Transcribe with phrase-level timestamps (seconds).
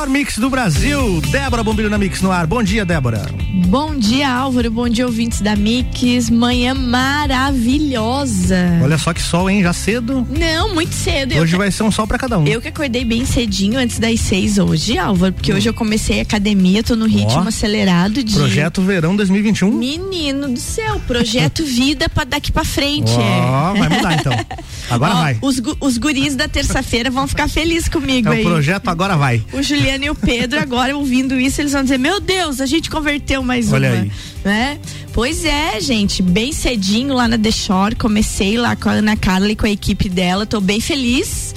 [0.00, 1.20] Melhor mix do Brasil.
[1.30, 2.46] Débora Bombilho na Mix no ar.
[2.46, 3.22] Bom dia, Débora.
[3.66, 4.70] Bom dia, Álvaro.
[4.70, 6.30] Bom dia, ouvintes da Mix.
[6.30, 8.56] Manhã maravilhosa.
[8.82, 9.62] Olha só que sol, hein?
[9.62, 10.26] Já cedo?
[10.30, 11.34] Não, muito cedo.
[11.36, 12.46] Hoje vai ser um sol para cada um.
[12.46, 15.56] Eu que acordei bem cedinho, antes das seis hoje, Álvaro, porque hum.
[15.56, 17.48] hoje eu comecei a academia, tô no ritmo oh.
[17.48, 18.34] acelerado de.
[18.34, 19.70] Projeto Verão 2021.
[19.70, 23.12] Menino do céu, projeto vida para daqui para frente.
[23.12, 23.78] Ó, oh, é.
[23.78, 24.32] vai mudar então.
[24.90, 25.38] Agora vai.
[25.40, 28.40] Os, os guris da terça-feira vão ficar felizes comigo é aí.
[28.44, 29.42] O projeto agora vai.
[29.52, 32.90] O Juliano e o Pedro, agora ouvindo isso, eles vão dizer: Meu Deus, a gente
[32.90, 34.02] converteu mais Olha uma.
[34.02, 34.12] Aí.
[34.44, 34.78] Né?
[35.12, 39.52] Pois é, gente, bem cedinho lá na The Shore, comecei lá com a Ana Carla
[39.52, 41.54] e com a equipe dela, tô bem feliz.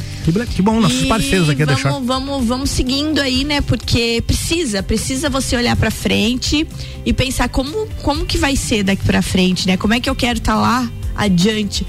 [0.55, 2.05] Que, bom, nossos e parceiros aqui vamos, da Shore.
[2.05, 3.59] Vamos, vamos seguindo aí, né?
[3.61, 6.65] Porque precisa, precisa você olhar para frente
[7.05, 9.75] e pensar como, como que vai ser daqui para frente, né?
[9.75, 11.85] Como é que eu quero estar tá lá adiante.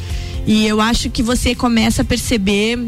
[0.46, 2.78] E eu acho que você começa a perceber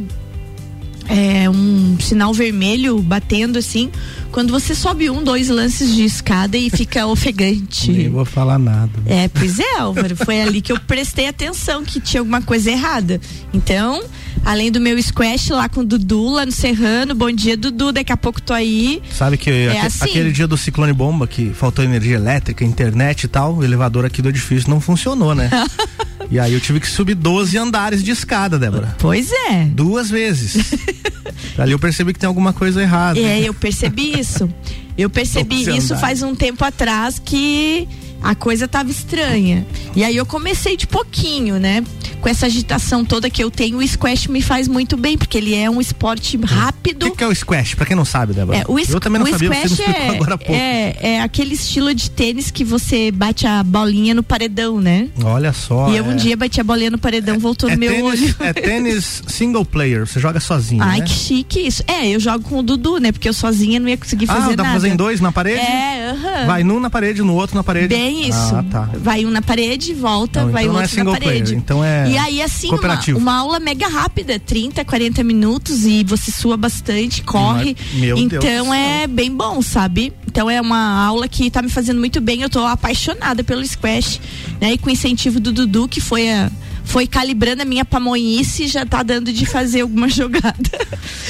[1.09, 3.91] é, um sinal vermelho batendo assim,
[4.31, 7.91] quando você sobe um, dois lances de escada e fica ofegante.
[7.91, 8.93] Nem vou falar nada.
[9.07, 13.21] É, pois é, Álvaro, foi ali que eu prestei atenção que tinha alguma coisa errada.
[13.55, 14.03] Então,
[14.45, 18.13] além do meu squash lá com o Dudu, lá no Serrano, bom dia, Dudu, daqui
[18.13, 19.01] a pouco tô aí.
[19.11, 20.05] Sabe que é assim.
[20.05, 24.21] aquele dia do ciclone bomba que faltou energia elétrica, internet e tal, o elevador aqui
[24.21, 25.49] do edifício não funcionou, né?
[26.31, 28.97] E aí eu tive que subir 12 andares de escada, Débora.
[28.99, 29.65] Pois é.
[29.65, 30.75] Duas vezes.
[31.59, 33.19] Ali eu percebi que tem alguma coisa errada.
[33.19, 34.49] É, eu percebi isso.
[34.97, 37.87] Eu percebi isso faz um tempo atrás que
[38.27, 39.65] a coisa tava estranha.
[39.95, 41.85] E aí eu comecei de pouquinho, né?
[42.21, 45.55] Com essa agitação toda que eu tenho, o squash me faz muito bem, porque ele
[45.55, 47.07] é um esporte rápido.
[47.07, 47.75] O que, que, é o squash?
[47.75, 48.59] Pra quem não sabe, Débora.
[48.59, 50.53] É, o eu também não sabia, você é, agora há pouco.
[50.53, 55.09] É, é aquele estilo de tênis que você bate a bolinha no paredão, né?
[55.23, 55.89] Olha só.
[55.91, 56.17] E eu um é.
[56.17, 58.37] dia bati a bolinha no paredão, é, voltou no é meu tênis, olho.
[58.41, 60.83] É tênis single player, você joga sozinho.
[60.83, 61.05] Ai, né?
[61.05, 61.85] que chique isso.
[61.87, 63.13] É, eu jogo com o Dudu, né?
[63.13, 64.57] Porque eu sozinha não ia conseguir fazer ah, nada.
[64.57, 65.61] dá pra fazer em dois na parede?
[65.61, 66.17] É, aham.
[66.17, 66.47] Uh -huh.
[66.47, 67.89] Vai num na parede, no outro na parede.
[67.89, 68.55] Bem isso.
[68.55, 68.91] Ah, tá.
[68.95, 71.43] Vai um na parede, volta, não, vai então outro é na parede.
[71.43, 76.05] Player, então é E aí, assim, uma, uma, aula mega rápida, 30, 40 minutos e
[76.05, 77.77] você sua bastante, corre.
[77.95, 80.13] Meu então é bem bom, sabe?
[80.27, 82.43] Então é uma aula que tá me fazendo muito bem.
[82.43, 84.21] Eu tô apaixonada pelo squash,
[84.61, 84.73] né?
[84.73, 86.51] E com o incentivo do Dudu, que foi a
[86.87, 90.71] foi calibrando a minha pamonhice já tá dando de fazer alguma jogada.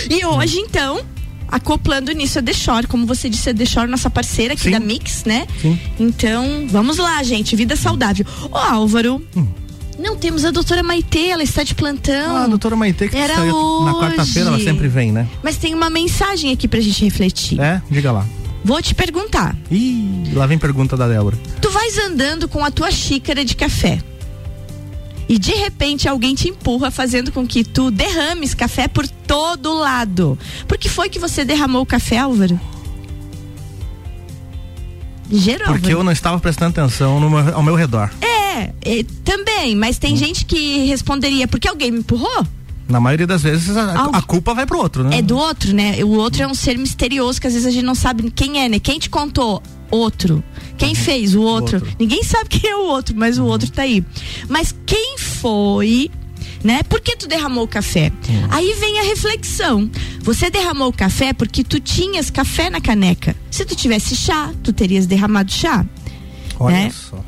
[0.09, 1.01] e hoje, então,
[1.49, 4.71] acoplando nisso a The Shore, como você disse, a The Shore, nossa parceira aqui Sim.
[4.71, 5.47] da Mix, né?
[5.61, 5.79] Sim.
[5.99, 8.25] Então, vamos lá, gente, vida saudável.
[8.51, 9.47] Ô Álvaro, hum.
[9.99, 12.37] Não temos a doutora Maitê, ela está de plantão.
[12.37, 13.85] Ah, a doutora Maitê que Era saiu hoje.
[13.87, 15.27] na quarta-feira, ela sempre vem, né?
[15.43, 17.59] Mas tem uma mensagem aqui pra gente refletir.
[17.59, 17.81] É?
[17.91, 18.27] Diga lá.
[18.63, 19.57] Vou te perguntar.
[19.71, 21.39] Ih, lá vem pergunta da Débora.
[21.63, 23.99] Tu vais andando com a tua xícara de café.
[25.29, 30.39] E de repente alguém te empurra fazendo com que tu derrames café por todo lado.
[30.69, 32.61] Por que foi que você derramou o café, Álvaro?
[35.31, 35.73] Geral.
[35.73, 38.11] Porque eu não estava prestando atenção meu, ao meu redor.
[38.21, 40.17] É, é também, mas tem hum.
[40.17, 42.47] gente que responderia, porque alguém me empurrou?
[42.89, 45.19] Na maioria das vezes a, a, culpa vai pro outro, né?
[45.19, 46.05] É do outro, né?
[46.05, 48.69] O outro é um ser misterioso que às vezes a gente não sabe quem é,
[48.69, 48.79] né?
[48.79, 49.61] Quem te contou?
[49.91, 50.43] Outro.
[50.77, 50.95] Quem uhum.
[50.95, 51.35] fez?
[51.35, 51.79] O outro.
[51.79, 51.97] o outro.
[51.99, 53.45] Ninguém sabe quem é o outro, mas uhum.
[53.45, 54.05] o outro tá aí.
[54.49, 56.11] Mas quem foi
[56.63, 56.83] né?
[56.83, 58.11] Por que tu derramou o café?
[58.29, 58.49] Hum.
[58.51, 59.89] Aí vem a reflexão.
[60.21, 63.37] Você derramou o café porque tu tinhas café na caneca.
[63.51, 65.87] Se tu tivesse chá, tu terias derramado chá.
[66.59, 66.91] Olha né?
[66.91, 67.25] só.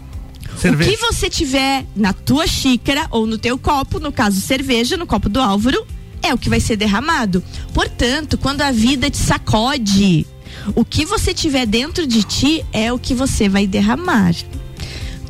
[0.57, 0.91] Cerveja.
[0.91, 5.07] O que você tiver na tua xícara ou no teu copo, no caso cerveja, no
[5.07, 5.87] copo do Álvaro,
[6.21, 7.43] é o que vai ser derramado.
[7.73, 10.27] Portanto, quando a vida te sacode,
[10.75, 14.35] o que você tiver dentro de ti é o que você vai derramar.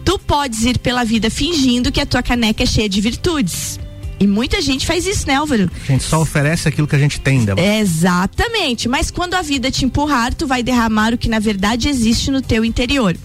[0.05, 3.79] Tu podes ir pela vida fingindo que a tua caneca é cheia de virtudes.
[4.21, 5.71] E muita gente faz isso, né, Álvaro?
[5.85, 7.65] A gente só oferece aquilo que a gente tem, Débora.
[7.79, 8.89] Exatamente.
[8.89, 12.43] Mas quando a vida te empurrar, tu vai derramar o que na verdade existe no
[12.43, 13.17] teu interior.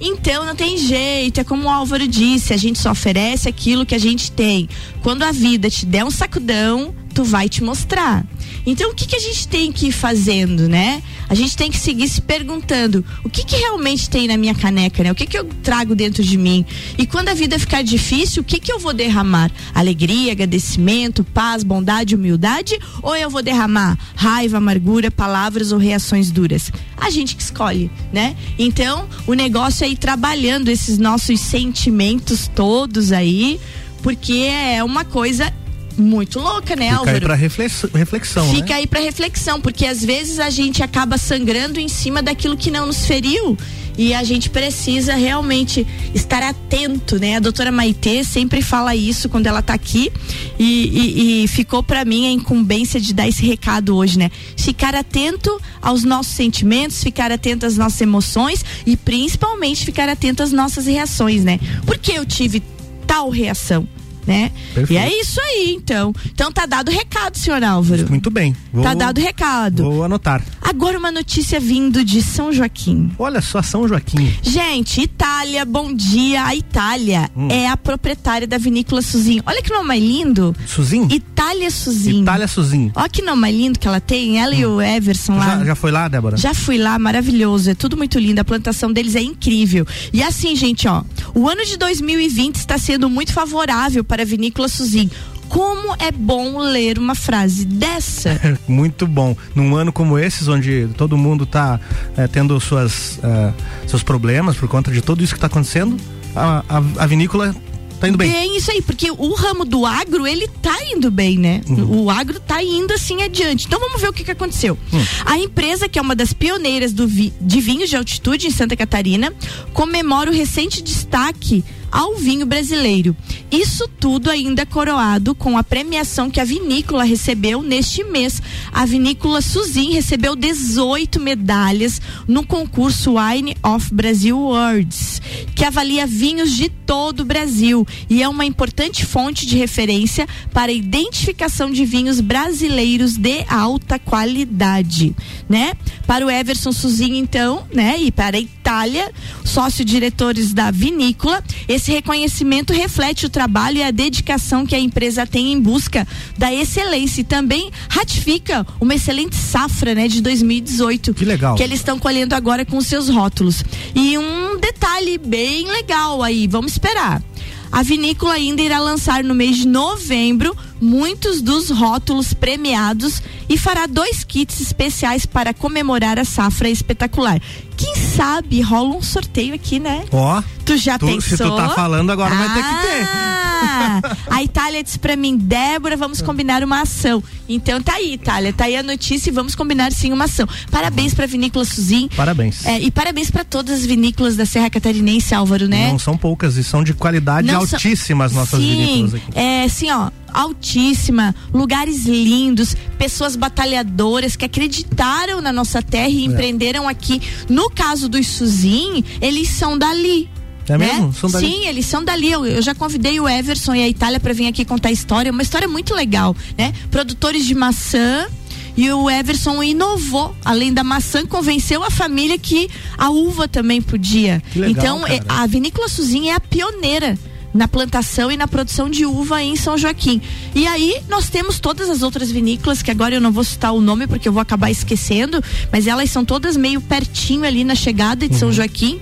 [0.00, 3.94] Então não tem jeito, é como o Álvaro disse, a gente só oferece aquilo que
[3.94, 4.68] a gente tem.
[5.02, 6.94] Quando a vida te der um sacudão,
[7.24, 8.24] vai te mostrar.
[8.66, 11.02] Então, o que, que a gente tem que ir fazendo, né?
[11.28, 15.02] A gente tem que seguir se perguntando o que, que realmente tem na minha caneca,
[15.02, 15.12] né?
[15.12, 16.64] O que, que eu trago dentro de mim?
[16.96, 19.50] E quando a vida ficar difícil, o que, que eu vou derramar?
[19.74, 22.78] Alegria, agradecimento, paz, bondade, humildade?
[23.02, 26.70] Ou eu vou derramar raiva, amargura, palavras ou reações duras?
[26.96, 28.36] A gente que escolhe, né?
[28.58, 33.60] Então, o negócio é ir trabalhando esses nossos sentimentos todos aí,
[34.02, 35.52] porque é uma coisa
[36.00, 37.16] muito louca, né, Fica Álvaro?
[37.16, 38.74] aí pra reflexão, reflexão Fica né?
[38.74, 42.86] aí pra reflexão, porque às vezes a gente acaba sangrando em cima daquilo que não
[42.86, 43.56] nos feriu.
[43.98, 45.84] E a gente precisa realmente
[46.14, 47.34] estar atento, né?
[47.34, 50.12] A doutora Maitê sempre fala isso quando ela tá aqui
[50.56, 54.30] e, e, e ficou para mim a incumbência de dar esse recado hoje, né?
[54.56, 60.52] Ficar atento aos nossos sentimentos, ficar atento às nossas emoções e principalmente ficar atento às
[60.52, 61.58] nossas reações, né?
[61.84, 62.62] Porque eu tive
[63.04, 63.88] tal reação
[64.28, 64.52] né?
[64.74, 64.92] Perfeito.
[64.92, 66.12] E é isso aí, então.
[66.26, 68.06] Então tá dado o recado, senhor Álvaro.
[68.10, 68.54] Muito bem.
[68.70, 69.84] Vou, tá dado o recado.
[69.84, 70.42] Vou anotar.
[70.60, 73.10] Agora uma notícia vindo de São Joaquim.
[73.18, 74.30] Olha só, São Joaquim.
[74.42, 76.44] Gente, Itália, bom dia.
[76.44, 77.48] A Itália hum.
[77.50, 79.40] é a proprietária da vinícola Suzin.
[79.46, 80.54] Olha que nome mais lindo.
[80.66, 81.08] Suzin?
[81.10, 82.22] Itália Suzin.
[82.22, 82.92] Itália Suzin.
[82.94, 84.38] Olha que nome mais lindo que ela tem.
[84.38, 84.58] Ela hum.
[84.58, 85.58] e o Everson lá.
[85.58, 86.36] Já, já foi lá, Débora?
[86.36, 87.70] Já fui lá, maravilhoso.
[87.70, 88.40] É tudo muito lindo.
[88.40, 89.86] A plantação deles é incrível.
[90.12, 91.02] E assim, gente, ó.
[91.34, 95.10] O ano de 2020 está sendo muito favorável para a vinícola Suzin.
[95.48, 98.38] Como é bom ler uma frase dessa.
[98.68, 99.34] Muito bom.
[99.54, 101.80] Num ano como esses, onde todo mundo está
[102.16, 103.54] é, tendo suas, uh,
[103.86, 105.96] seus problemas por conta de tudo isso que está acontecendo,
[106.36, 107.54] a, a, a vinícola
[107.98, 108.30] tá indo bem.
[108.30, 111.60] Bem, isso aí, porque o ramo do agro, ele tá indo bem, né?
[111.68, 112.04] Uhum.
[112.04, 113.66] O agro tá indo assim adiante.
[113.66, 114.78] Então vamos ver o que, que aconteceu.
[114.92, 115.04] Uhum.
[115.24, 118.76] A empresa, que é uma das pioneiras do vi, de vinhos de altitude em Santa
[118.76, 119.32] Catarina,
[119.72, 123.16] comemora o recente destaque ao vinho brasileiro.
[123.50, 128.42] Isso tudo ainda coroado com a premiação que a vinícola recebeu neste mês.
[128.72, 135.20] A vinícola Suzin recebeu 18 medalhas no concurso Wine of Brazil Awards,
[135.54, 140.72] que avalia vinhos de todo o Brasil e é uma importante fonte de referência para
[140.72, 145.14] a identificação de vinhos brasileiros de alta qualidade,
[145.48, 145.72] né?
[146.06, 149.12] Para o Everson Suzin então, né, e para a Itália,
[149.44, 151.42] sócio-diretores da vinícola,
[151.78, 156.52] esse reconhecimento reflete o trabalho e a dedicação que a empresa tem em busca da
[156.52, 161.14] excelência e também ratifica uma excelente safra, né, de 2018.
[161.14, 161.54] Que legal.
[161.54, 163.62] Que eles estão colhendo agora com seus rótulos.
[163.94, 167.22] E um detalhe bem legal aí, vamos esperar.
[167.70, 173.86] A vinícola ainda irá lançar no mês de novembro muitos dos rótulos premiados e fará
[173.86, 177.40] dois kits especiais para comemorar a safra espetacular.
[177.76, 180.04] Quem sabe rola um sorteio aqui, né?
[180.10, 180.38] Ó.
[180.38, 181.36] Oh, tu já tu, pensou?
[181.36, 183.08] Se tu tá falando agora ah, vai ter que ter.
[183.08, 187.22] Ah, a Itália disse para mim, Débora, vamos combinar uma ação.
[187.48, 190.46] Então tá aí, Itália, tá aí a notícia e vamos combinar sim uma ação.
[190.72, 192.08] Parabéns para Vinícola Suzin.
[192.16, 192.66] Parabéns.
[192.66, 195.90] É, e parabéns para todas as vinícolas da Serra Catarinense, Álvaro, né?
[195.92, 199.38] Não são poucas e são de qualidade Não altíssima as nossas sim, vinícolas aqui.
[199.38, 206.26] É, sim, ó, altíssima, lugares lindos, pessoas batalhadoras que acreditaram na nossa terra e é.
[206.26, 207.20] empreenderam aqui.
[207.48, 210.30] No caso dos Suzin, eles são dali.
[210.68, 210.92] É né?
[210.92, 211.12] mesmo?
[211.12, 211.46] São dali?
[211.46, 212.30] Sim, eles são dali.
[212.30, 215.32] Eu, eu já convidei o Everson e a Itália para vir aqui contar a história.
[215.32, 216.72] Uma história muito legal, né?
[216.88, 218.28] Produtores de maçã.
[218.76, 224.40] E o Everson inovou, além da maçã, convenceu a família que a uva também podia.
[224.54, 225.24] Legal, então, cara.
[225.28, 227.18] a vinícola Suzin é a pioneira
[227.52, 230.20] na plantação e na produção de uva em São Joaquim.
[230.54, 233.80] E aí nós temos todas as outras vinícolas, que agora eu não vou citar o
[233.80, 235.42] nome porque eu vou acabar esquecendo,
[235.72, 238.40] mas elas são todas meio pertinho ali na chegada de uhum.
[238.40, 239.00] São Joaquim.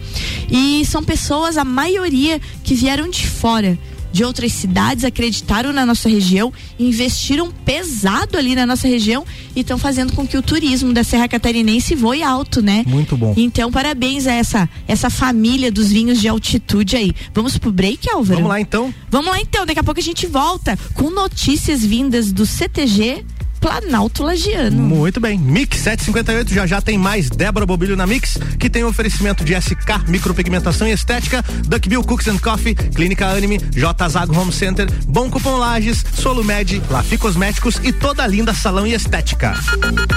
[0.50, 3.78] E são pessoas, a maioria, que vieram de fora
[4.12, 9.78] de outras cidades acreditaram na nossa região, investiram pesado ali na nossa região e estão
[9.78, 12.84] fazendo com que o turismo da Serra Catarinense voe alto, né?
[12.86, 13.34] Muito bom.
[13.36, 17.12] Então, parabéns a essa, essa família dos vinhos de altitude aí.
[17.34, 18.36] Vamos pro break, Álvaro?
[18.36, 18.94] Vamos lá então.
[19.10, 23.24] Vamos lá então, daqui a pouco a gente volta com notícias vindas do CTG
[23.66, 24.80] Planalto Lagiano.
[24.80, 25.36] Muito bem.
[25.36, 30.06] Mix 758 já já tem mais Débora Bobilho na Mix, que tem oferecimento de SK
[30.06, 35.56] Micropigmentação e Estética, Duckbill Cooks and Coffee, Clínica Anime, J Zago Home Center, Bom Cupom
[35.56, 39.54] Lages, Solumed, Lafi Cosméticos e toda a linda salão e estética.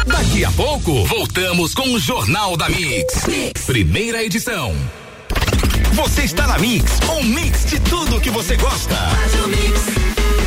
[0.06, 3.26] Daqui a pouco, voltamos com o Jornal da mix.
[3.26, 3.66] mix.
[3.66, 4.76] Primeira edição.
[5.94, 8.96] Você está na Mix, um mix de tudo que você gosta.
[8.96, 10.39] Faz o mix.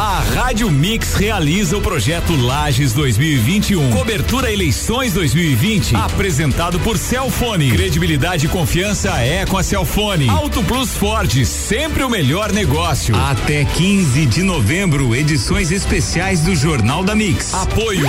[0.00, 3.90] A Rádio Mix realiza o projeto Lages 2021.
[3.90, 5.96] Cobertura eleições 2020.
[5.96, 7.72] Apresentado por Celfone.
[7.72, 10.28] Credibilidade e confiança é com a Celfone.
[10.28, 13.12] Auto Plus Ford, sempre o melhor negócio.
[13.16, 17.52] Até 15 de novembro, edições especiais do Jornal da Mix.
[17.52, 18.06] Apoio.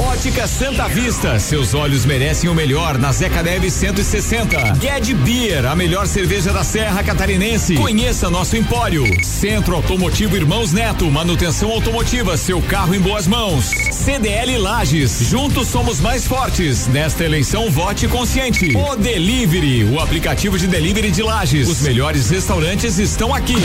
[0.00, 4.74] Ótica Santa Vista, seus olhos merecem o melhor na Zeca Neves 160.
[4.80, 7.74] Ged Beer, a melhor cerveja da Serra Catarinense.
[7.74, 9.04] Conheça nosso empório.
[9.22, 13.66] Centro Automotivo Irmãos Neto, manutenção automotiva, seu carro em boas mãos.
[13.92, 16.88] CDL Lages, juntos somos mais fortes.
[16.88, 18.74] Nesta eleição, vote consciente.
[18.74, 21.68] O Delivery, o aplicativo de delivery de Lages.
[21.68, 23.56] Os melhores restaurantes estão aqui.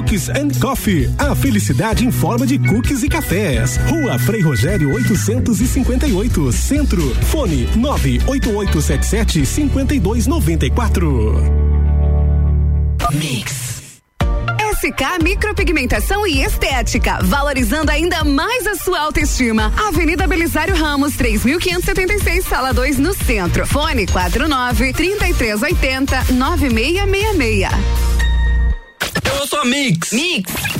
[0.00, 1.10] Cookies and Coffee.
[1.18, 3.76] A felicidade em forma de cookies e cafés.
[3.88, 7.14] Rua Frei Rogério 858, Centro.
[7.26, 11.34] Fone 98877 5294.
[13.12, 13.90] Mix.
[14.80, 19.70] SK Micropigmentação e Estética, valorizando ainda mais a sua autoestima.
[19.86, 23.66] Avenida Belisário Ramos, 3576, sala 2, no centro.
[23.66, 28.09] Fone 49 3380 9666.
[29.50, 30.12] Eu sou a Mix.
[30.12, 30.79] Mix.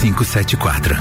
[0.00, 0.96] 574.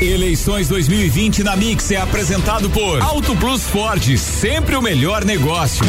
[0.00, 5.84] Eleições 2020 na Mix é apresentado por Auto Plus Ford, sempre o melhor negócio.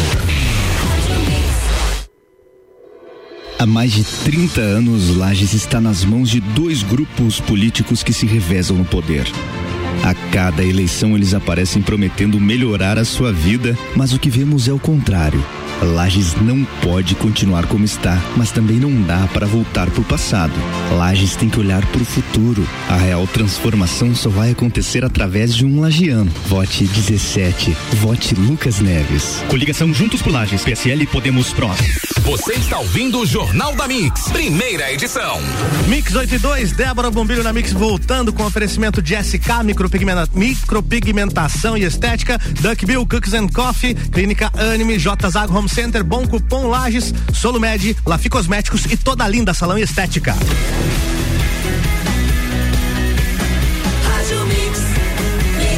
[3.57, 8.25] Há mais de 30 anos, Lages está nas mãos de dois grupos políticos que se
[8.25, 9.25] revezam no poder.
[10.03, 14.73] A cada eleição eles aparecem prometendo melhorar a sua vida, mas o que vemos é
[14.73, 15.43] o contrário.
[15.81, 20.53] Lages não pode continuar como está, mas também não dá para voltar para o passado.
[20.91, 22.67] Lages tem que olhar para o futuro.
[22.89, 26.31] A real transformação só vai acontecer através de um lagiano.
[26.47, 27.75] Vote 17.
[27.93, 29.43] Vote Lucas Neves.
[29.49, 31.77] Coligação Juntos por Lages, PSL Podemos Prós.
[32.27, 35.39] Você está ouvindo o Jornal da Mix, primeira edição.
[35.87, 42.37] Mix 82, Débora Bombilho na Mix voltando com oferecimento de SK micropigmenta, Micropigmentação e Estética,
[42.59, 47.95] Duck Bill Cookies and Coffee, Clínica Anime, J Zago Home Center, Bom Cupom Lages, Solumed,
[48.05, 50.35] Lafi Cosméticos e toda a linda salão estética.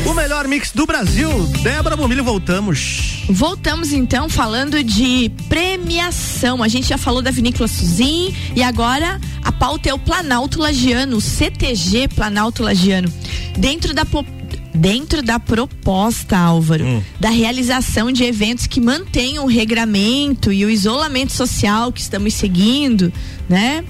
[0.05, 1.29] O melhor mix do Brasil.
[1.61, 3.23] Débora Bombilho, voltamos.
[3.29, 6.63] Voltamos então falando de premiação.
[6.63, 11.17] A gente já falou da Vinícola Suzin e agora a pauta é o Planalto Lagiano,
[11.17, 13.07] o CTG Planalto Lagiano.
[13.55, 14.03] Dentro da
[14.73, 16.85] Dentro da proposta, Álvaro,
[17.19, 23.11] da realização de eventos que mantenham o regramento e o isolamento social que estamos seguindo,
[23.49, 23.83] né?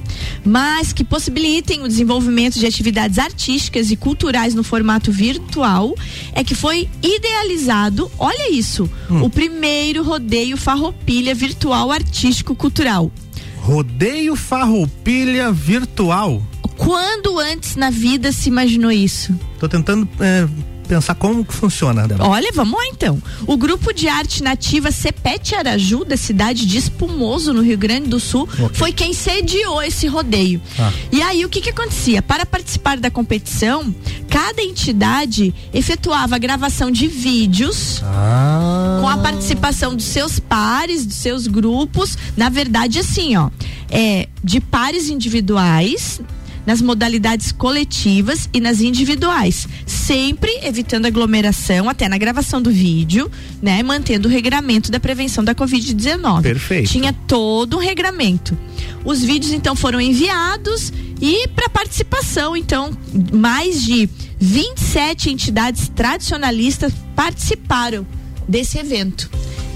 [0.44, 5.94] Mas que possibilitem o desenvolvimento de atividades artísticas e culturais no formato virtual,
[6.34, 8.90] é que foi idealizado, olha isso,
[9.22, 13.12] o primeiro rodeio farroupilha virtual artístico cultural.
[13.58, 16.42] Rodeio Farroupilha Virtual.
[16.80, 19.38] Quando antes na vida se imaginou isso?
[19.60, 20.48] Tô tentando é,
[20.88, 22.30] pensar como que funciona, Débora.
[22.30, 23.22] Olha, vamos lá então.
[23.46, 28.18] O grupo de arte nativa Cepete Araju, da cidade de Espumoso, no Rio Grande do
[28.18, 28.70] Sul, Ok.
[28.74, 30.62] foi quem sediou esse rodeio.
[30.80, 30.90] Ah.
[31.12, 32.22] E aí, o que que acontecia?
[32.22, 33.94] Para participar da competição,
[34.30, 39.00] cada entidade efetuava a gravação de vídeos Ah.
[39.02, 42.18] com a participação dos seus pares, dos seus grupos.
[42.38, 43.50] Na verdade, assim, ó,
[43.92, 46.22] é de pares individuais.
[46.66, 53.82] Nas modalidades coletivas e nas individuais, sempre evitando aglomeração até na gravação do vídeo, né,
[53.82, 56.42] mantendo o regramento da prevenção da Covid-19.
[56.44, 56.92] Perfeito.
[56.92, 58.58] Tinha todo um regramento.
[59.04, 62.92] Os vídeos então foram enviados e para participação, então,
[63.34, 68.06] mais de 27 entidades tradicionalistas participaram
[68.48, 69.30] desse evento.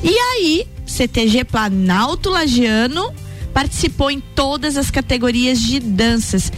[0.03, 3.13] E aí, CTG Planalto Lagiano
[3.53, 6.51] participou em todas as categorias de danças.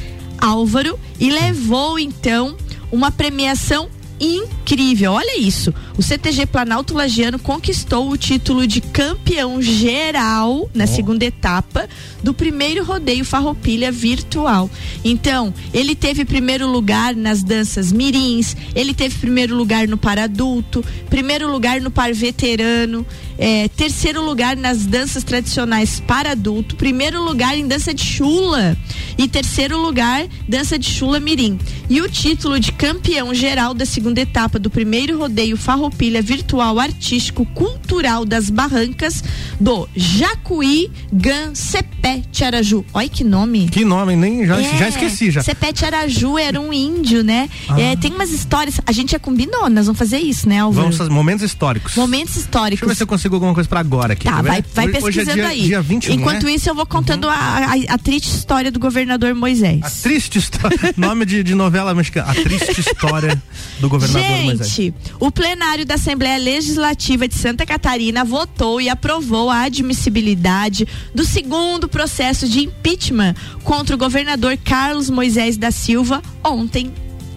[0.46, 2.56] Álvaro e levou então
[2.92, 5.13] uma premiação incrível.
[5.13, 5.74] Olha isso.
[5.98, 11.88] O CTG Planalto Lagiano conquistou o título de campeão geral na segunda etapa
[12.24, 14.69] do primeiro rodeio Farroupilha virtual.
[15.03, 20.84] Então, ele teve primeiro lugar nas danças mirins, ele teve primeiro lugar no par adulto,
[21.10, 23.05] primeiro lugar no par veterano,
[23.38, 28.77] eh, terceiro lugar nas danças tradicionais para adulto, primeiro lugar em dança de chula
[29.17, 31.60] e terceiro lugar dança de chula mirim.
[31.89, 37.45] E o título de campeão geral da segunda etapa do primeiro rodeio Farroupilha virtual artístico
[37.47, 39.24] cultural das Barrancas
[39.59, 42.85] do Jacuí Gan Cepé Tiaraju.
[42.93, 43.67] Olha que nome.
[43.69, 45.41] Que nome, nem já, É, já esqueci já.
[45.43, 47.50] Cepete Araju era um índio, né?
[47.69, 47.79] Ah.
[47.79, 48.79] É, tem umas histórias.
[48.85, 50.83] A gente já combinou, nós vamos fazer isso, né, Álvaro?
[50.83, 51.95] Vamos fazer momentos históricos.
[51.95, 52.88] Momentos Deixa eu históricos.
[52.88, 54.25] ver se eu consigo alguma coisa pra agora aqui.
[54.25, 54.50] Tá, ver?
[54.50, 55.62] vai, vai Hoje- hoje é pesquisando dia, aí.
[55.63, 56.53] Dia 21, Enquanto né?
[56.53, 59.79] isso, eu vou contando a, a- a triste história do governador Moisés.
[59.83, 60.77] A triste história.
[60.97, 62.31] nome de, de novela mexicana.
[62.31, 63.41] A triste história
[63.79, 64.70] do governador Moisés.
[64.70, 71.25] Gente, o plenário da Assembleia Legislativa de Santa Catarina votou e aprovou a admissibilidade do
[71.25, 76.92] segundo processo de impeachment contra o governador Carlos Moisés da Silva ontem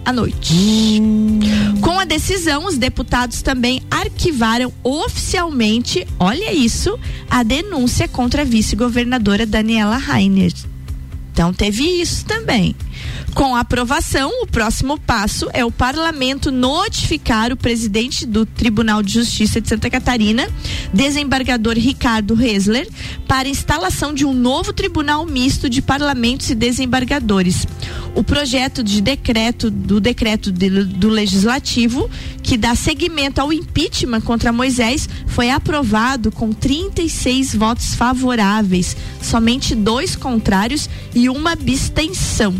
[0.05, 0.53] à noite.
[1.81, 6.97] Com a decisão, os deputados também arquivaram oficialmente, olha isso,
[7.29, 10.51] a denúncia contra a vice-governadora Daniela Rainer.
[11.31, 12.75] Então teve isso também.
[13.33, 19.61] Com aprovação, o próximo passo é o parlamento notificar o presidente do Tribunal de Justiça
[19.61, 20.47] de Santa Catarina,
[20.93, 22.87] desembargador Ricardo Resler,
[23.27, 27.65] para instalação de um novo tribunal misto de parlamentos e desembargadores.
[28.15, 32.09] O projeto de decreto do decreto de- do legislativo
[32.41, 40.15] que dá seguimento ao impeachment contra Moisés foi aprovado com 36 votos favoráveis, somente dois
[40.15, 42.55] contrários e uma abstenção.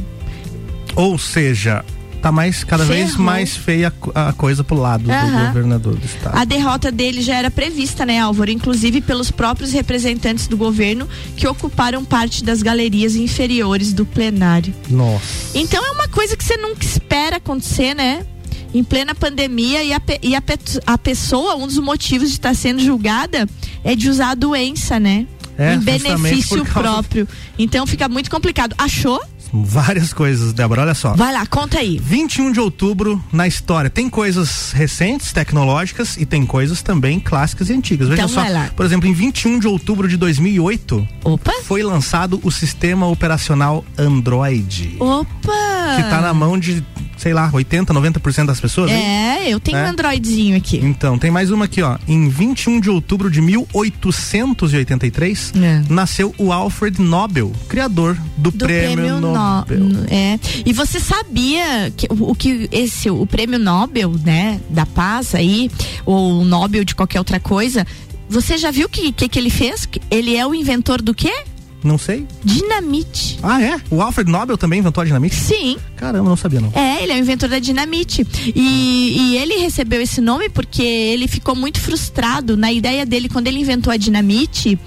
[0.95, 1.83] Ou seja,
[2.21, 3.25] tá mais cada vez Ferrou.
[3.25, 5.47] mais feia a co- a coisa pro lado do Aham.
[5.47, 6.37] governador do estado.
[6.37, 8.51] A derrota dele já era prevista, né, Álvaro?
[8.51, 14.73] Inclusive pelos próprios representantes do governo que ocuparam parte das galerias inferiores do plenário.
[14.89, 15.23] Nossa.
[15.55, 18.25] Então é uma coisa que você nunca espera acontecer, né?
[18.73, 20.43] Em plena pandemia e, a, e a,
[20.85, 23.47] a pessoa, um dos motivos de estar sendo julgada
[23.83, 25.25] é de usar a doença, né?
[25.57, 27.27] É, em benefício próprio.
[27.57, 28.73] Então fica muito complicado.
[28.77, 29.19] Achou?
[29.53, 31.13] Várias coisas, Débora, olha só.
[31.13, 31.99] Vai lá, conta aí.
[32.01, 33.89] 21 de outubro na história.
[33.89, 38.07] Tem coisas recentes, tecnológicas e tem coisas também clássicas e antigas.
[38.09, 38.69] Veja Então só, vai lá.
[38.75, 41.51] por exemplo, em 21 de outubro de 2008, Opa!
[41.63, 45.95] foi lançado o sistema operacional Android, Opa!
[45.95, 46.83] que tá na mão de,
[47.19, 48.97] sei lá, 80, 90% das pessoas, hein?
[48.97, 49.85] É, eu tenho É?
[49.85, 50.77] um Androidzinho aqui.
[50.81, 51.97] Então, tem mais uma aqui, ó.
[52.07, 55.81] Em 21 de outubro de 1883, É.
[55.89, 59.79] nasceu o Alfred Nobel, criador do, do prêmio, prêmio, Nobel.
[59.79, 60.39] No- é.
[60.65, 65.69] E você sabia que o, o que esse o prêmio Nobel, né, da paz aí,
[66.05, 67.85] ou o Nobel de qualquer outra coisa,
[68.29, 69.87] você já viu que que, que ele fez?
[70.09, 71.33] Ele é o inventor do quê?
[71.83, 72.27] Não sei.
[72.43, 73.39] Dinamite.
[73.41, 73.79] Ah, é?
[73.89, 75.35] O Alfred Nobel também inventou a dinamite?
[75.35, 75.77] Sim.
[75.95, 76.71] Caramba, não sabia não.
[76.73, 78.27] É, ele é o inventor da dinamite.
[78.53, 83.47] E, e ele recebeu esse nome porque ele ficou muito frustrado na ideia dele quando
[83.47, 84.77] ele inventou a dinamite.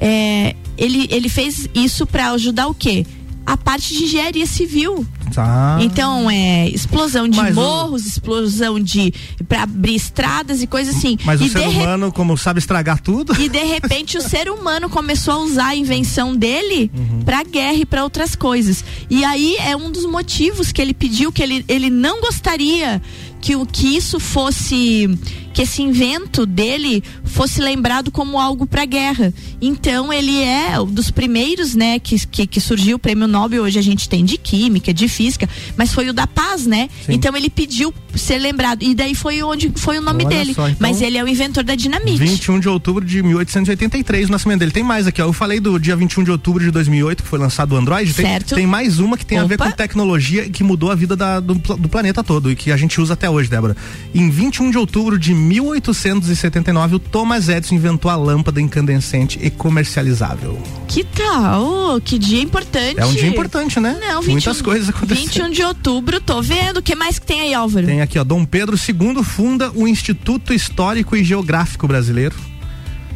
[0.00, 3.04] é, ele, ele fez isso para ajudar o quê?
[3.52, 5.04] A parte de engenharia civil.
[5.36, 5.78] Ah.
[5.80, 9.12] Então, é explosão de Mas o- morros, explosão de.
[9.48, 11.16] para abrir estradas e coisas assim.
[11.24, 14.50] Mas e o ser re- humano, como sabe estragar tudo, e de repente o ser
[14.50, 17.22] humano começou a usar a invenção dele Uhum.
[17.22, 18.84] pra guerra e pra outras coisas.
[19.08, 23.00] E aí é um dos motivos que ele pediu que ele, ele não gostaria
[23.40, 25.08] que o que isso fosse
[25.52, 29.32] que esse invento dele fosse lembrado como algo para guerra.
[29.60, 33.62] Então ele é um dos primeiros, né, que, que, que, surgiu o prêmio Nobel.
[33.62, 36.88] Hoje a gente tem de química, de física, mas foi o da paz, né?
[37.04, 37.14] Sim.
[37.14, 40.54] Então ele pediu ser lembrado e daí foi onde foi o nome Olha dele.
[40.54, 42.18] Só, então, mas ele é o inventor da dinamite.
[42.18, 44.72] 21 de outubro de 1883, o nascimento dele.
[44.72, 45.26] Tem mais aqui, ó.
[45.26, 48.12] Eu falei do dia 21 de outubro de 2008 que foi lançado o Android.
[48.12, 48.48] Certo.
[48.48, 49.44] Tem, tem mais uma que tem Opa.
[49.44, 52.72] a ver com tecnologia que mudou a vida da, do, do planeta todo e que
[52.72, 53.76] a gente usa até hoje, Débora.
[54.14, 60.60] Em 21 de outubro de 1879, o Thomas Edison inventou a lâmpada incandescente e comercializável.
[60.86, 62.00] Que tal?
[62.00, 63.00] Que dia importante.
[63.00, 63.98] É um dia importante, né?
[64.00, 65.26] Não, 21, Muitas coisas aconteceram.
[65.26, 66.78] 21 de outubro, tô vendo.
[66.78, 67.86] O que mais que tem aí, Álvaro?
[67.86, 68.24] Tem aqui, ó.
[68.24, 72.36] Dom Pedro II funda o Instituto Histórico e Geográfico Brasileiro.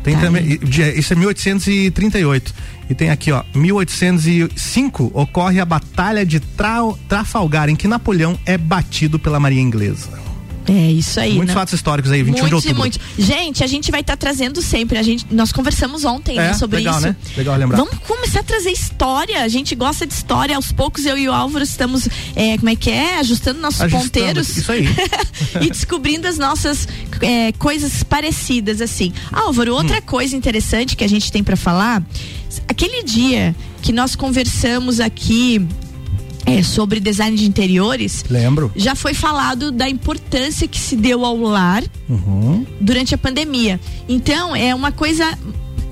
[0.03, 0.61] Tem tá também,
[0.97, 2.55] isso é 1838.
[2.91, 6.41] E tem aqui, ó, 1805 ocorre a Batalha de
[7.09, 10.24] Trafalgar, em que Napoleão é batido pela Marinha Inglesa.
[10.67, 11.35] É isso aí.
[11.35, 11.61] Muitos né?
[11.61, 12.79] fatos históricos aí, 21 muitos de outubro.
[12.79, 13.01] Muitos.
[13.19, 14.99] Gente, a gente vai estar tá trazendo sempre.
[14.99, 17.07] A gente, nós conversamos ontem né, é, né, sobre legal, isso.
[17.07, 17.17] Né?
[17.37, 17.77] Legal lembrar.
[17.77, 19.43] Vamos começar a trazer história.
[19.43, 20.57] A gente gosta de história.
[20.57, 23.19] Aos poucos eu e o Álvaro estamos, é, como é que é?
[23.19, 24.57] Ajustando nossos Ajustando, ponteiros.
[24.57, 24.89] Isso aí.
[25.61, 26.89] e descobrindo as nossas
[27.21, 29.13] é, coisas parecidas assim.
[29.33, 30.03] Álvaro, outra hum.
[30.07, 32.03] coisa interessante que a gente tem para falar,
[32.67, 35.67] aquele dia que nós conversamos aqui
[36.47, 38.25] é, sobre design de interiores.
[38.29, 38.71] Lembro.
[38.77, 42.67] Já foi falado da importância que se deu ao lar uhum.
[42.81, 43.81] durante a pandemia.
[44.09, 45.39] Então, é uma coisa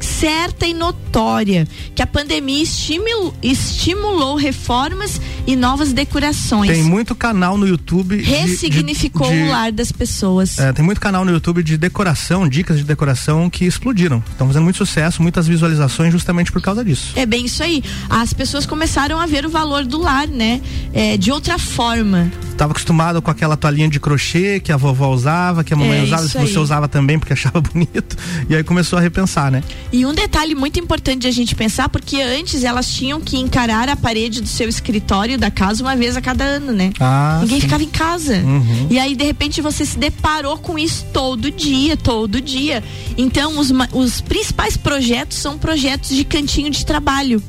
[0.02, 6.70] certa e notória que a pandemia estimulou, estimulou reformas e novas decorações.
[6.70, 8.20] Tem muito canal no YouTube.
[8.22, 10.58] Ressignificou de, de, de, o lar das pessoas.
[10.58, 14.22] É, tem muito canal no YouTube de decoração, dicas de decoração que explodiram.
[14.30, 17.12] Estão fazendo muito sucesso, muitas visualizações justamente por causa disso.
[17.16, 17.82] É bem isso aí.
[18.08, 20.60] As pessoas começaram a ver o valor do lar, né?
[20.92, 22.30] É, de outra forma.
[22.50, 26.02] Estava acostumado com aquela toalhinha de crochê que a vovó usava, que a mamãe é,
[26.04, 28.16] usava, se você usava também porque achava bonito.
[28.48, 29.62] E aí começou a repensar, né?
[29.92, 33.90] E um detalhe muito importante de a gente pensar, porque antes elas tinham que encarar
[33.90, 36.92] a parede do seu escritório da casa uma vez a cada ano, né?
[36.98, 37.66] Ah, Ninguém sim.
[37.66, 38.36] ficava em casa.
[38.38, 38.86] Uhum.
[38.88, 42.82] E aí, de repente, você se deparou com isso todo dia, todo dia.
[43.18, 47.42] Então, os, os principais projetos são projetos de cantinho de trabalho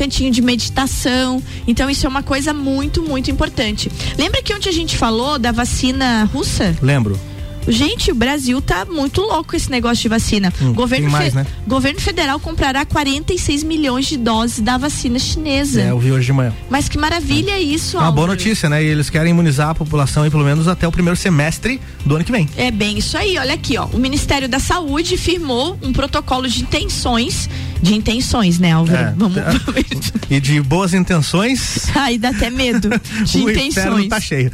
[0.00, 1.42] cantinho de meditação.
[1.66, 3.92] Então isso é uma coisa muito, muito importante.
[4.16, 6.74] Lembra que ontem a gente falou da vacina russa?
[6.80, 7.20] Lembro.
[7.68, 10.52] Gente, o Brasil tá muito louco esse negócio de vacina.
[10.60, 11.46] Hum, governo, mais, né?
[11.66, 15.82] governo federal comprará 46 milhões de doses da vacina chinesa.
[15.82, 16.52] É, eu vi hoje de manhã.
[16.68, 17.60] Mas que maravilha é.
[17.60, 18.82] isso, Uma boa notícia, né?
[18.82, 22.24] E eles querem imunizar a população aí pelo menos até o primeiro semestre do ano
[22.24, 22.48] que vem.
[22.56, 23.38] É bem isso aí.
[23.38, 23.86] Olha aqui, ó.
[23.86, 27.48] O Ministério da Saúde firmou um protocolo de intenções
[27.82, 28.98] de intenções, né, Álvaro?
[28.98, 29.38] É, Vamos.
[30.30, 31.88] e de boas intenções.
[31.94, 32.88] Aí dá até medo.
[33.24, 34.08] De o intenções.
[34.08, 34.50] Tá cheio.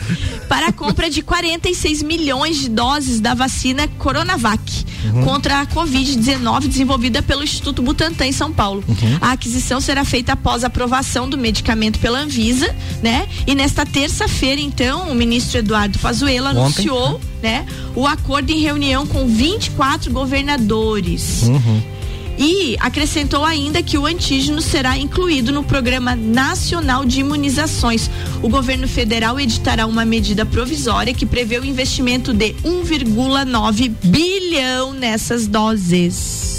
[0.48, 5.24] Para a compra de 46 milhões de doses da vacina Coronavac uhum.
[5.24, 8.84] contra a Covid-19 desenvolvida pelo Instituto Butantan em São Paulo.
[8.86, 9.18] Uhum.
[9.20, 13.26] A aquisição será feita após a aprovação do medicamento pela Anvisa, né?
[13.46, 19.06] E nesta terça-feira, então, o ministro Eduardo Pazuello Ontem, anunciou, né, o acordo em reunião
[19.06, 21.42] com 24 governadores.
[21.42, 21.95] Uhum
[22.38, 28.10] e acrescentou ainda que o antígeno será incluído no Programa Nacional de Imunizações.
[28.42, 35.46] O governo federal editará uma medida provisória que prevê o investimento de 1,9 bilhão nessas
[35.46, 36.55] doses.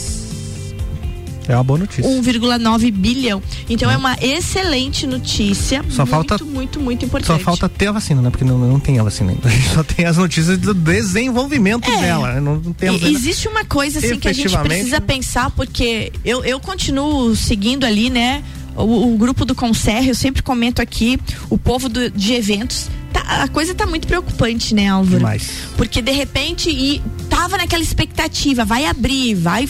[1.47, 2.03] É uma boa notícia.
[2.03, 3.41] 1,9 bilhão.
[3.69, 3.93] Então é.
[3.93, 5.83] é uma excelente notícia.
[5.89, 7.38] Só muito, falta muito, muito importante.
[7.38, 8.29] Só falta ter a vacina, né?
[8.29, 9.47] Porque não, não tem a vacina ainda.
[9.47, 12.01] A gente só tem as notícias do desenvolvimento é.
[12.01, 12.33] dela.
[12.33, 12.39] Né?
[12.39, 16.43] Não, não temos e, existe uma coisa assim que a gente precisa pensar, porque eu,
[16.43, 18.43] eu continuo seguindo ali, né?
[18.75, 22.89] O, o, grupo do Conserre, eu sempre comento aqui, o povo do, de eventos
[23.27, 25.17] a coisa tá muito preocupante, né, Álvaro?
[25.17, 25.49] Demais.
[25.75, 29.67] Porque de repente e tava naquela expectativa, vai abrir, vai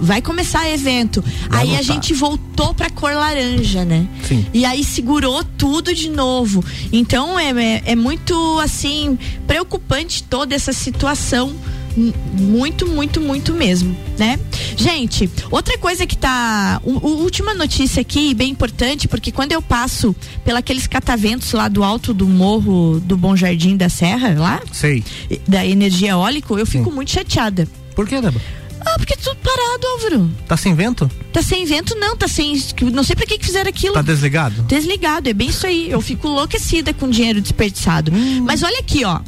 [0.00, 1.22] vai começar evento.
[1.48, 1.80] Vai aí voltar.
[1.80, 4.06] a gente voltou pra cor laranja, né?
[4.26, 4.46] Sim.
[4.54, 6.64] E aí segurou tudo de novo.
[6.92, 11.54] Então é, é, é muito assim preocupante toda essa situação
[11.96, 14.38] muito, muito, muito mesmo, né?
[14.76, 16.80] Gente, outra coisa que tá.
[16.84, 21.82] O, o, última notícia aqui, bem importante, porque quando eu passo pelos cataventos lá do
[21.82, 25.04] alto do morro do Bom Jardim da Serra, lá, Sei.
[25.46, 26.94] da energia eólica, eu fico Sim.
[26.94, 27.68] muito chateada.
[27.94, 28.42] Por que, Débora?
[28.80, 30.30] Ah, porque é tudo parado, Álvaro.
[30.48, 31.10] Tá sem vento?
[31.32, 32.58] Tá sem vento, não, tá sem.
[32.92, 33.92] Não sei pra que, que fizeram aquilo.
[33.92, 34.62] Tá desligado?
[34.62, 35.90] Desligado, é bem isso aí.
[35.90, 38.10] Eu fico enlouquecida com dinheiro desperdiçado.
[38.12, 38.42] Hum.
[38.44, 39.20] Mas olha aqui, ó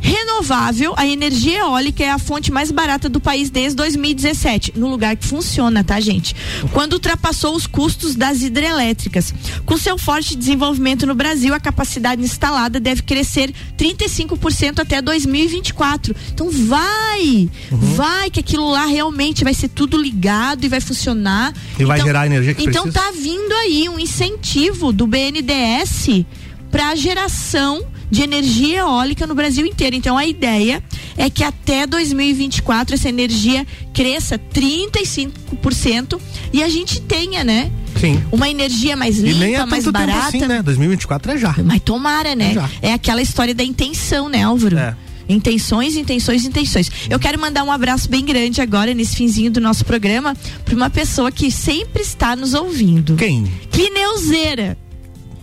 [0.00, 5.14] Renovável, a energia eólica é a fonte mais barata do país desde 2017, no lugar
[5.16, 6.34] que funciona, tá, gente?
[6.72, 9.34] Quando ultrapassou os custos das hidrelétricas.
[9.66, 16.16] Com seu forte desenvolvimento no Brasil, a capacidade instalada deve crescer 35% até 2024.
[16.32, 17.78] Então vai, uhum.
[17.94, 21.52] vai que aquilo lá realmente vai ser tudo ligado e vai funcionar.
[21.72, 23.04] E então, vai gerar a energia que Então precisa.
[23.04, 26.24] tá vindo aí um incentivo do BNDES
[26.70, 29.94] para a geração de energia eólica no Brasil inteiro.
[29.96, 30.82] Então a ideia
[31.16, 36.20] é que até 2024 essa energia cresça 35%
[36.52, 37.70] e a gente tenha, né?
[38.00, 38.22] Sim.
[38.32, 40.28] Uma energia mais limpa, e nem é mais tanto barata.
[40.28, 40.62] Assim, né?
[40.62, 41.54] 2024 é já.
[41.64, 42.54] Mas tomara, né?
[42.82, 44.78] É, é aquela história da intenção, né, Álvaro?
[44.78, 44.96] É.
[45.28, 46.90] Intenções, intenções, intenções.
[47.08, 50.90] Eu quero mandar um abraço bem grande agora, nesse finzinho do nosso programa, para uma
[50.90, 53.14] pessoa que sempre está nos ouvindo.
[53.14, 53.44] Quem?
[53.70, 54.76] Clineuzeira.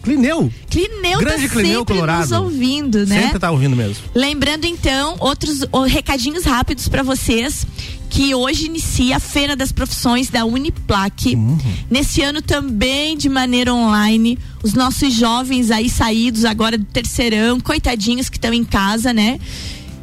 [0.08, 0.50] Clineu.
[0.70, 2.22] Clineu Grande tá Clineu sempre Colorado.
[2.22, 3.24] nos ouvindo, né?
[3.24, 4.06] Sempre tá ouvindo mesmo.
[4.16, 7.68] Lembrando então, outros oh, recadinhos rápidos para vocês
[8.10, 11.36] que hoje inicia a Feira das Profissões da Uniplac.
[11.36, 11.58] Uhum.
[11.90, 14.40] Nesse ano também de maneira online.
[14.64, 19.40] Os nossos jovens aí saídos agora do terceirão, coitadinhos que estão em casa, né?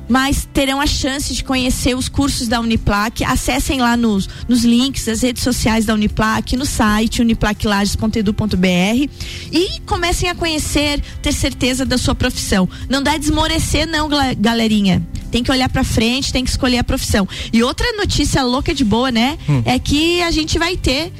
[0.08, 3.24] Mas terão a chance de conhecer os cursos da Uniplac.
[3.24, 9.10] Acessem lá nos, nos links das redes sociais da Uniplac, no site uniplaclages.edu.br
[9.52, 12.68] e comecem a conhecer, ter certeza da sua profissão.
[12.88, 15.06] Não dá de esmorecer, não, galerinha.
[15.30, 17.28] Tem que olhar para frente, tem que escolher a profissão.
[17.52, 19.36] E outra notícia louca de boa, né?
[19.48, 19.62] Hum.
[19.64, 21.12] É que a gente vai ter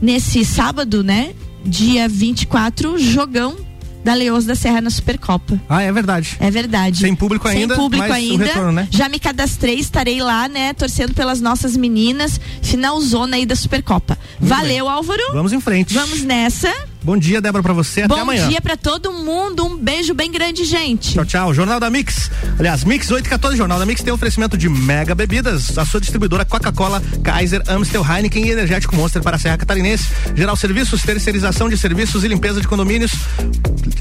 [0.00, 1.32] nesse sábado, né?
[1.64, 3.56] Dia 24, jogão
[4.04, 5.60] da Leões da Serra na Supercopa.
[5.68, 6.36] Ah, é verdade.
[6.40, 6.98] É verdade.
[6.98, 7.74] Sem público ainda.
[7.74, 8.44] Sem público ainda.
[8.44, 8.88] Retorno, né?
[8.90, 12.40] Já me cadastrei, estarei lá, né, torcendo pelas nossas meninas.
[12.60, 14.18] Final zona aí da Supercopa.
[14.38, 14.94] Muito Valeu, bem.
[14.94, 15.22] Álvaro.
[15.32, 15.94] Vamos em frente.
[15.94, 16.72] Vamos nessa.
[17.02, 18.06] Bom dia, Débora, pra você.
[18.06, 18.44] Bom Até amanhã.
[18.44, 19.64] Bom dia pra todo mundo.
[19.64, 21.14] Um beijo bem grande, gente.
[21.14, 21.54] Tchau, tchau.
[21.54, 22.30] Jornal da Mix.
[22.58, 25.76] Aliás, Mix 814, Jornal da Mix tem oferecimento de mega bebidas.
[25.76, 30.08] A sua distribuidora Coca-Cola, Kaiser, Amstel, Heineken e Energético Monster para a Serra Catarinense.
[30.34, 33.12] Geral Serviços, terceirização de serviços e limpeza de condomínios.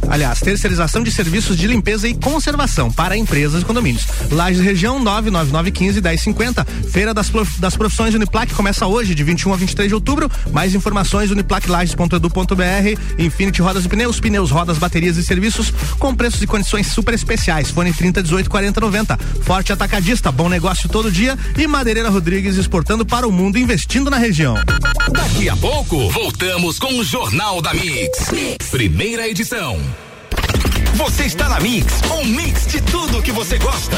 [0.08, 4.06] Aliás, terceirização de serviços de limpeza e conservação para empresas e condomínios.
[4.30, 6.66] Lages Região 99915 1050.
[6.92, 10.30] Feira das, das Profissões Uniplac começa hoje, de 21 a 23 de outubro.
[10.52, 16.48] Mais informações uniplaclages.edu.br Infinity Rodas e Pneus, pneus, rodas, baterias e serviços com preços e
[16.48, 17.70] condições super especiais.
[17.72, 19.18] Fone 30 18 40 90.
[19.42, 24.18] Forte Atacadista, bom negócio todo dia e Madeireira Rodrigues exportando para o mundo, investindo na
[24.18, 24.56] região.
[25.12, 28.32] Daqui a pouco, voltamos com o Jornal da mix.
[28.32, 28.70] mix.
[28.70, 29.80] Primeira edição.
[30.96, 33.98] Você está na Mix, um mix de tudo que você gosta.